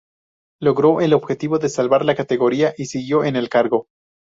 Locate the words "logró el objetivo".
0.59-1.59